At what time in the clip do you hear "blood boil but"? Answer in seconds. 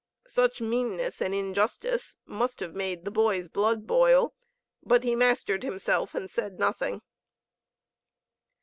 3.49-5.03